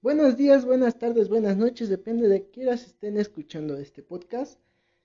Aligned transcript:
Buenos 0.00 0.36
días, 0.36 0.64
buenas 0.64 0.96
tardes, 0.96 1.28
buenas 1.28 1.56
noches, 1.56 1.88
depende 1.88 2.28
de 2.28 2.48
quieras 2.50 2.86
estén 2.86 3.16
escuchando 3.16 3.76
este 3.76 4.00
podcast. 4.00 4.60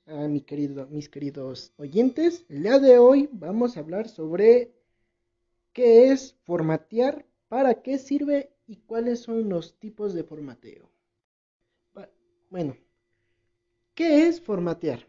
A 0.05 0.27
mis 0.27 1.09
queridos 1.09 1.73
oyentes, 1.77 2.45
el 2.47 2.61
día 2.61 2.77
de 2.77 2.99
hoy 2.99 3.27
vamos 3.31 3.75
a 3.75 3.79
hablar 3.79 4.07
sobre 4.07 4.71
qué 5.73 6.11
es 6.11 6.35
formatear, 6.43 7.25
para 7.47 7.81
qué 7.81 7.97
sirve 7.97 8.51
y 8.67 8.75
cuáles 8.81 9.21
son 9.21 9.49
los 9.49 9.79
tipos 9.79 10.13
de 10.13 10.23
formateo. 10.23 10.87
Bueno, 12.51 12.77
¿qué 13.95 14.27
es 14.27 14.41
formatear? 14.41 15.07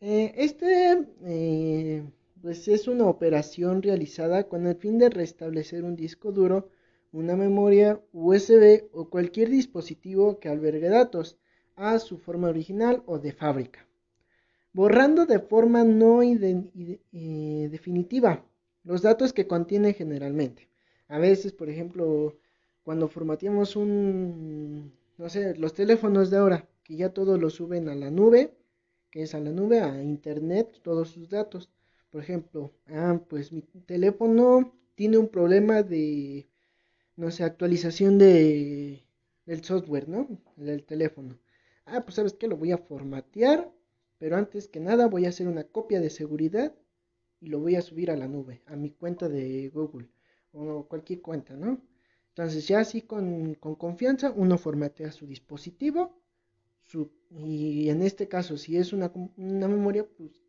Eh, 0.00 0.32
este 0.38 1.06
eh, 1.24 2.02
pues 2.40 2.66
es 2.66 2.88
una 2.88 3.04
operación 3.08 3.82
realizada 3.82 4.48
con 4.48 4.66
el 4.66 4.76
fin 4.76 4.98
de 4.98 5.10
restablecer 5.10 5.84
un 5.84 5.96
disco 5.96 6.32
duro, 6.32 6.70
una 7.12 7.36
memoria 7.36 8.00
USB 8.12 8.88
o 8.92 9.10
cualquier 9.10 9.50
dispositivo 9.50 10.40
que 10.40 10.48
albergue 10.48 10.88
datos 10.88 11.38
a 11.76 11.98
su 11.98 12.18
forma 12.18 12.48
original 12.48 13.02
o 13.06 13.18
de 13.18 13.32
fábrica, 13.32 13.86
borrando 14.72 15.26
de 15.26 15.38
forma 15.38 15.84
no 15.84 16.22
eh, 16.22 17.68
definitiva 17.70 18.44
los 18.84 19.02
datos 19.02 19.32
que 19.32 19.46
contiene 19.46 19.92
generalmente. 19.92 20.68
A 21.08 21.18
veces, 21.18 21.52
por 21.52 21.68
ejemplo, 21.68 22.38
cuando 22.82 23.08
formateamos 23.08 23.76
un, 23.76 24.92
no 25.18 25.28
sé, 25.28 25.54
los 25.56 25.74
teléfonos 25.74 26.30
de 26.30 26.38
ahora, 26.38 26.68
que 26.82 26.96
ya 26.96 27.12
todos 27.12 27.38
los 27.38 27.54
suben 27.54 27.88
a 27.88 27.94
la 27.94 28.10
nube, 28.10 28.54
que 29.10 29.22
es 29.22 29.34
a 29.34 29.40
la 29.40 29.50
nube, 29.50 29.80
a 29.80 30.02
internet, 30.02 30.80
todos 30.82 31.10
sus 31.10 31.28
datos. 31.28 31.70
Por 32.10 32.22
ejemplo, 32.22 32.72
ah, 32.88 33.20
pues 33.28 33.52
mi 33.52 33.62
teléfono 33.62 34.74
tiene 34.94 35.18
un 35.18 35.28
problema 35.28 35.82
de, 35.82 36.48
no 37.22 37.30
sé, 37.30 37.44
actualización 37.44 38.18
de, 38.18 39.06
del 39.46 39.62
software, 39.62 40.08
¿no? 40.08 40.26
Del 40.56 40.82
teléfono. 40.82 41.38
Ah, 41.86 42.00
pues 42.02 42.16
sabes 42.16 42.32
que 42.32 42.48
lo 42.48 42.56
voy 42.56 42.72
a 42.72 42.78
formatear, 42.78 43.70
pero 44.18 44.36
antes 44.36 44.66
que 44.66 44.80
nada 44.80 45.06
voy 45.06 45.26
a 45.26 45.28
hacer 45.28 45.46
una 45.46 45.62
copia 45.62 46.00
de 46.00 46.10
seguridad 46.10 46.74
y 47.40 47.46
lo 47.46 47.60
voy 47.60 47.76
a 47.76 47.82
subir 47.82 48.10
a 48.10 48.16
la 48.16 48.26
nube, 48.26 48.62
a 48.66 48.74
mi 48.74 48.90
cuenta 48.90 49.28
de 49.28 49.68
Google 49.68 50.08
o 50.52 50.88
cualquier 50.88 51.22
cuenta, 51.22 51.56
¿no? 51.56 51.80
Entonces 52.30 52.66
ya 52.66 52.80
así 52.80 53.02
con, 53.02 53.54
confianza 53.54 54.32
uno 54.34 54.58
formatea 54.58 55.12
su 55.12 55.28
dispositivo 55.28 56.20
su, 56.82 57.12
y 57.30 57.88
en 57.88 58.02
este 58.02 58.26
caso 58.26 58.56
si 58.56 58.76
es 58.76 58.92
una, 58.92 59.12
una 59.36 59.68
memoria, 59.68 60.04
pues 60.16 60.42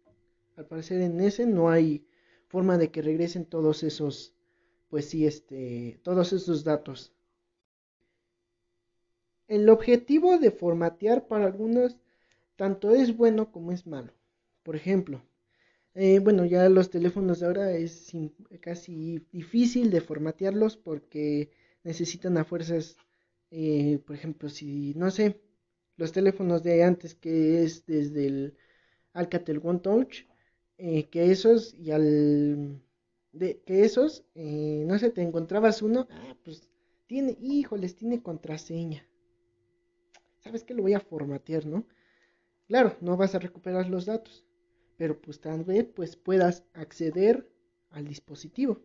al 0.58 0.66
parecer 0.66 1.02
en 1.02 1.22
ese 1.22 1.46
no 1.46 1.70
hay 1.70 2.08
forma 2.48 2.80
de 2.80 2.90
que 2.90 3.04
regresen 3.04 3.46
todos 3.46 3.84
esos, 3.84 4.34
pues 4.94 5.10
sí, 5.10 5.26
este, 5.26 6.00
todos 6.04 6.34
esos 6.34 6.64
datos. 6.64 7.12
El 9.48 9.68
objetivo 9.70 10.38
de 10.38 10.52
formatear 10.52 11.28
para 11.28 11.48
algunos 11.48 11.98
tanto 12.58 12.94
es 12.94 13.18
bueno 13.18 13.52
como 13.52 13.72
es 13.72 13.88
malo. 13.88 14.14
Por 14.62 14.76
ejemplo, 14.76 15.24
eh, 15.96 16.20
bueno, 16.20 16.46
ya 16.46 16.70
los 16.70 16.92
teléfonos 16.92 17.40
de 17.40 17.48
ahora 17.48 17.72
es 17.72 18.12
casi 18.62 19.26
difícil 19.32 19.90
de 19.90 20.00
formatearlos 20.00 20.78
porque 20.78 21.50
necesitan 21.84 22.38
a 22.38 22.46
fuerzas, 22.46 22.96
eh, 23.50 24.00
por 24.06 24.16
ejemplo, 24.16 24.48
si, 24.48 24.94
no 24.94 25.10
sé, 25.10 25.42
los 25.98 26.12
teléfonos 26.12 26.62
de 26.62 26.84
antes 26.84 27.16
que 27.16 27.64
es 27.64 27.88
desde 27.88 28.28
el 28.28 28.58
Alcatel 29.14 29.60
One 29.64 29.80
Touch, 29.80 30.28
eh, 30.78 31.10
que 31.10 31.32
esos 31.32 31.74
y 31.74 31.90
al... 31.90 32.80
De, 33.34 33.62
que 33.66 33.84
esos, 33.84 34.24
eh, 34.36 34.86
no 34.88 34.98
sé, 35.00 35.10
te 35.10 35.22
encontrabas 35.22 35.82
uno, 35.82 36.08
ah, 36.10 36.38
pues 36.44 36.70
tiene, 37.08 37.38
híjoles, 37.42 37.96
tiene 37.96 38.22
contraseña. 38.22 39.06
¿Sabes 40.40 40.64
que 40.64 40.74
lo 40.74 40.84
voy 40.84 40.94
a 40.94 41.00
formatear, 41.00 41.66
no? 41.66 41.86
Claro, 42.68 42.96
no 43.02 43.18
vas 43.18 43.36
a 43.36 43.40
recuperar 43.40 43.90
los 43.90 44.06
datos, 44.06 44.46
pero 44.98 45.20
pues 45.20 45.42
tal 45.42 45.64
vez 45.64 45.86
pues 45.86 46.16
puedas 46.16 46.64
acceder 46.74 47.50
al 47.90 48.08
dispositivo. 48.08 48.82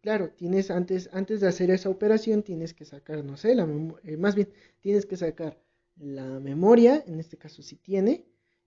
Claro, 0.00 0.30
tienes 0.30 0.70
antes, 0.70 1.10
antes 1.12 1.40
de 1.40 1.48
hacer 1.48 1.70
esa 1.70 1.90
operación 1.90 2.42
tienes 2.42 2.74
que 2.74 2.84
sacar, 2.84 3.24
no 3.24 3.36
sé, 3.36 3.54
la 3.54 3.66
eh, 4.04 4.16
más 4.16 4.34
bien 4.34 4.48
tienes 4.80 5.04
que 5.04 5.16
sacar 5.16 5.60
la 5.96 6.38
memoria, 6.38 7.02
en 7.06 7.18
este 7.18 7.36
caso 7.36 7.62
si 7.62 7.76
tiene, 7.76 8.24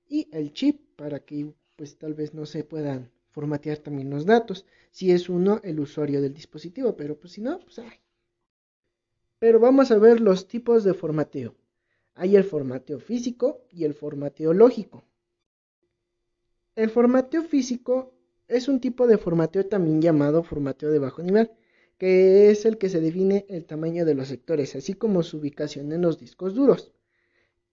y 0.07 0.27
el 0.31 0.51
chip 0.51 0.81
para 0.97 1.19
que 1.21 1.53
pues 1.75 1.97
tal 1.97 2.13
vez 2.13 2.33
no 2.33 2.45
se 2.45 2.63
puedan 2.63 3.09
formatear 3.29 3.77
también 3.77 4.09
los 4.09 4.25
datos, 4.25 4.65
si 4.91 5.11
es 5.11 5.29
uno 5.29 5.61
el 5.63 5.79
usuario 5.79 6.21
del 6.21 6.33
dispositivo, 6.33 6.95
pero 6.95 7.17
pues 7.19 7.33
si 7.33 7.41
no, 7.41 7.59
pues 7.59 7.79
ay. 7.79 7.99
Pero 9.39 9.59
vamos 9.59 9.91
a 9.91 9.97
ver 9.97 10.19
los 10.19 10.47
tipos 10.47 10.83
de 10.83 10.93
formateo. 10.93 11.55
Hay 12.15 12.35
el 12.35 12.43
formateo 12.43 12.99
físico 12.99 13.65
y 13.71 13.85
el 13.85 13.93
formateo 13.93 14.53
lógico. 14.53 15.05
El 16.75 16.89
formateo 16.89 17.43
físico 17.43 18.13
es 18.47 18.67
un 18.67 18.79
tipo 18.79 19.07
de 19.07 19.17
formateo 19.17 19.65
también 19.67 20.01
llamado 20.01 20.43
formateo 20.43 20.91
de 20.91 20.99
bajo 20.99 21.21
nivel, 21.21 21.51
que 21.97 22.49
es 22.49 22.65
el 22.65 22.77
que 22.77 22.89
se 22.89 22.99
define 22.99 23.45
el 23.49 23.65
tamaño 23.65 24.05
de 24.05 24.15
los 24.15 24.29
sectores, 24.29 24.75
así 24.75 24.93
como 24.93 25.21
su 25.23 25.37
ubicación 25.37 25.91
en 25.91 26.01
los 26.01 26.17
discos 26.17 26.55
duros. 26.55 26.93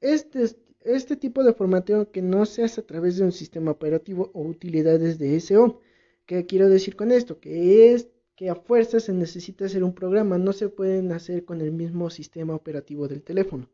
Este, 0.00 0.44
este 0.86 1.16
tipo 1.16 1.42
de 1.44 1.52
formateo 1.52 2.10
que 2.10 2.22
no 2.22 2.46
se 2.46 2.64
hace 2.64 2.80
a 2.80 2.86
través 2.86 3.16
de 3.16 3.24
un 3.24 3.32
sistema 3.32 3.72
operativo 3.72 4.30
o 4.34 4.42
utilidades 4.42 5.18
de 5.18 5.38
SO. 5.40 5.80
¿Qué 6.26 6.46
quiero 6.46 6.68
decir 6.68 6.96
con 6.96 7.12
esto? 7.12 7.40
Que 7.40 7.92
es 7.92 8.08
que 8.36 8.50
a 8.50 8.54
fuerza 8.54 9.00
se 9.00 9.12
necesita 9.12 9.64
hacer 9.64 9.82
un 9.82 9.94
programa, 9.94 10.38
no 10.38 10.52
se 10.52 10.68
pueden 10.68 11.12
hacer 11.12 11.44
con 11.44 11.60
el 11.60 11.72
mismo 11.72 12.10
sistema 12.10 12.54
operativo 12.54 13.08
del 13.08 13.22
teléfono. 13.22 13.68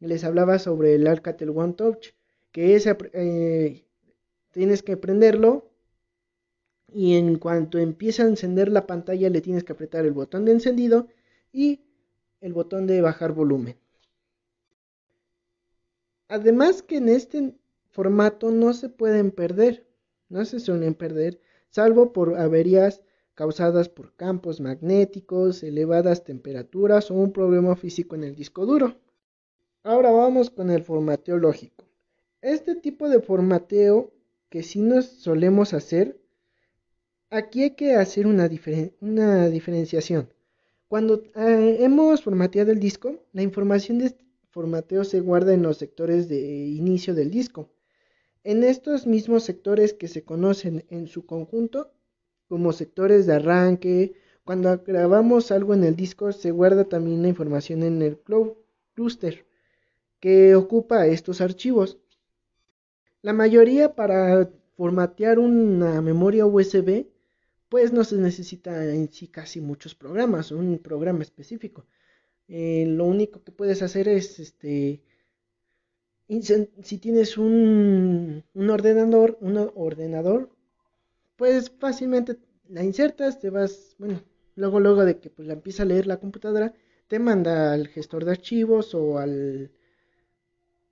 Les 0.00 0.24
hablaba 0.24 0.58
sobre 0.58 0.94
el 0.94 1.06
Alcatel 1.06 1.50
One 1.50 1.74
Touch, 1.74 2.08
que 2.52 2.76
es, 2.76 2.86
eh, 2.86 3.84
tienes 4.52 4.82
que 4.82 4.96
prenderlo 4.96 5.70
y 6.92 7.16
en 7.16 7.38
cuanto 7.38 7.78
empieza 7.78 8.22
a 8.22 8.28
encender 8.28 8.70
la 8.70 8.86
pantalla 8.86 9.28
le 9.28 9.40
tienes 9.40 9.64
que 9.64 9.72
apretar 9.72 10.06
el 10.06 10.12
botón 10.12 10.44
de 10.44 10.52
encendido 10.52 11.08
y 11.52 11.80
el 12.40 12.52
botón 12.52 12.86
de 12.86 13.00
bajar 13.00 13.32
volumen. 13.32 13.76
Además 16.28 16.82
que 16.82 16.96
en 16.98 17.08
este 17.08 17.54
formato 17.90 18.50
no 18.50 18.72
se 18.72 18.88
pueden 18.88 19.30
perder, 19.30 19.86
no 20.28 20.44
se 20.44 20.60
suelen 20.60 20.94
perder, 20.94 21.40
salvo 21.70 22.12
por 22.12 22.36
averías 22.36 23.02
causadas 23.34 23.88
por 23.88 24.14
campos 24.14 24.60
magnéticos, 24.60 25.62
elevadas 25.62 26.24
temperaturas 26.24 27.10
o 27.10 27.14
un 27.14 27.32
problema 27.32 27.76
físico 27.76 28.14
en 28.16 28.24
el 28.24 28.34
disco 28.34 28.66
duro. 28.66 28.96
Ahora 29.82 30.10
vamos 30.10 30.50
con 30.50 30.70
el 30.70 30.82
formateo 30.82 31.36
lógico. 31.36 31.84
Este 32.40 32.74
tipo 32.74 33.08
de 33.08 33.20
formateo 33.20 34.12
que 34.48 34.62
sí 34.62 34.80
nos 34.80 35.06
solemos 35.06 35.74
hacer 35.74 36.18
aquí 37.30 37.62
hay 37.62 37.70
que 37.70 37.94
hacer 37.94 38.26
una, 38.26 38.48
diferenciación. 39.48 40.28
Cuando 40.88 41.22
eh, 41.34 41.78
hemos 41.80 42.22
formateado 42.22 42.72
el 42.72 42.80
disco, 42.80 43.20
la 43.32 43.42
información 43.42 43.98
de 43.98 44.06
este 44.06 44.24
formateo 44.56 45.04
se 45.04 45.20
guarda 45.20 45.52
en 45.52 45.60
los 45.60 45.76
sectores 45.76 46.30
de 46.30 46.40
inicio 46.40 47.14
del 47.14 47.30
disco. 47.30 47.68
En 48.42 48.64
estos 48.64 49.06
mismos 49.06 49.42
sectores 49.42 49.92
que 49.92 50.08
se 50.08 50.24
conocen 50.24 50.86
en 50.88 51.08
su 51.08 51.26
conjunto 51.26 51.92
como 52.48 52.72
sectores 52.72 53.26
de 53.26 53.34
arranque, 53.34 54.14
cuando 54.44 54.78
grabamos 54.78 55.50
algo 55.50 55.74
en 55.74 55.84
el 55.84 55.94
disco 55.94 56.32
se 56.32 56.52
guarda 56.52 56.84
también 56.84 57.20
la 57.20 57.28
información 57.28 57.82
en 57.82 58.00
el 58.00 58.18
cluster 58.94 59.44
que 60.20 60.54
ocupa 60.54 61.06
estos 61.06 61.42
archivos. 61.42 61.98
La 63.20 63.34
mayoría 63.34 63.94
para 63.94 64.48
formatear 64.74 65.38
una 65.38 66.00
memoria 66.00 66.46
USB 66.46 67.08
pues 67.68 67.92
no 67.92 68.04
se 68.04 68.16
necesita 68.16 68.86
en 68.86 69.12
sí 69.12 69.28
casi 69.28 69.60
muchos 69.60 69.94
programas, 69.94 70.50
un 70.50 70.78
programa 70.78 71.22
específico. 71.22 71.84
Eh, 72.48 72.84
lo 72.88 73.04
único 73.04 73.42
que 73.42 73.52
puedes 73.52 73.82
hacer 73.82 74.08
es, 74.08 74.38
este, 74.38 75.02
si 76.82 76.98
tienes 76.98 77.38
un, 77.38 78.44
un 78.54 78.70
ordenador, 78.70 79.38
un 79.40 79.70
ordenador, 79.74 80.50
pues 81.36 81.70
fácilmente 81.78 82.38
la 82.68 82.82
insertas, 82.84 83.38
te 83.40 83.50
vas, 83.50 83.94
bueno, 83.98 84.22
luego, 84.56 84.80
luego 84.80 85.04
de 85.04 85.18
que 85.20 85.30
pues, 85.30 85.46
la 85.48 85.54
empieza 85.54 85.82
a 85.82 85.86
leer 85.86 86.06
la 86.06 86.18
computadora, 86.18 86.74
te 87.08 87.18
manda 87.18 87.72
al 87.72 87.88
gestor 87.88 88.24
de 88.24 88.32
archivos 88.32 88.94
o 88.94 89.18
al, 89.18 89.70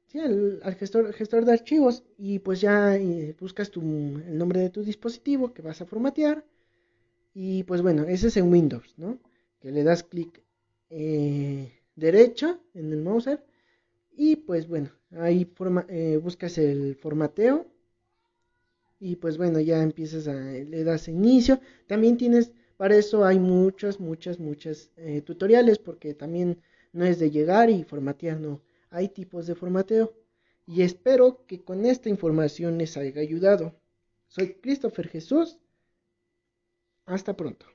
sí, 0.07 0.21
al, 0.21 0.61
gestor, 0.77 1.13
gestor 1.13 1.45
de 1.45 1.53
archivos 1.53 2.05
y 2.19 2.39
pues 2.41 2.61
ya 2.61 2.97
eh, 2.97 3.35
buscas 3.41 3.71
tu, 3.71 3.81
el 3.81 4.39
nombre 4.39 4.61
de 4.61 4.71
tu 4.71 4.83
dispositivo 4.83 5.53
que 5.53 5.63
vas 5.63 5.81
a 5.81 5.87
formatear 5.87 6.45
y 7.35 7.65
pues 7.65 7.83
bueno, 7.83 8.05
ese 8.05 8.29
es 8.29 8.37
en 8.37 8.51
Windows, 8.53 8.95
¿no? 8.97 9.19
Que 9.61 9.73
le 9.73 9.83
das 9.83 10.05
clic 10.05 10.44
eh, 10.91 11.73
derecho 11.97 12.61
en 12.75 12.93
el 12.93 13.03
mouse 13.03 13.39
y 14.17 14.37
pues 14.37 14.69
bueno, 14.69 14.91
ahí 15.13 15.45
forma, 15.45 15.87
eh, 15.89 16.19
buscas 16.23 16.59
el 16.59 16.97
formateo 16.97 17.67
y 19.01 19.17
pues 19.17 19.37
bueno, 19.37 19.61
ya 19.61 19.83
empiezas 19.83 20.29
a, 20.29 20.35
le 20.35 20.85
das 20.85 21.09
inicio. 21.09 21.61
También 21.87 22.17
tienes 22.17 22.53
Para 22.77 22.97
eso 22.97 23.25
hay 23.25 23.39
muchas, 23.39 24.01
muchas, 24.01 24.41
muchas 24.41 24.91
eh, 24.97 25.21
tutoriales 25.23 25.79
porque 25.79 26.15
también 26.15 26.61
no 26.93 27.05
es 27.05 27.19
de 27.19 27.31
llegar 27.31 27.71
y 27.71 27.85
formatear, 27.85 28.41
no. 28.41 28.63
Hay 28.91 29.09
tipos 29.09 29.47
de 29.47 29.55
formateo. 29.55 30.15
Y 30.67 30.83
espero 30.83 31.45
que 31.47 31.63
con 31.63 31.85
esta 31.85 32.09
información 32.09 32.79
les 32.79 32.97
haya 32.97 33.21
ayudado. 33.21 33.75
Soy 34.29 34.55
Christopher 34.55 35.09
Jesús. 35.09 35.59
Hasta 37.07 37.37
pronto. 37.37 37.74